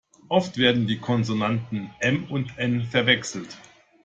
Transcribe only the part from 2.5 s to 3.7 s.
N verwechselt.